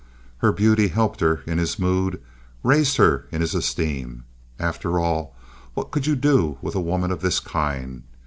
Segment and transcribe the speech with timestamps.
[0.39, 2.19] Her beauty helped her in his mood,
[2.63, 4.23] raised her in his esteem.
[4.57, 5.35] After all,
[5.75, 8.01] what could you do with a woman of this kind?